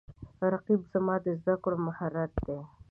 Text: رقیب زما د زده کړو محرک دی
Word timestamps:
رقیب 0.53 0.81
زما 0.93 1.15
د 1.25 1.27
زده 1.41 1.55
کړو 1.63 1.77
محرک 1.87 2.31
دی 2.45 2.59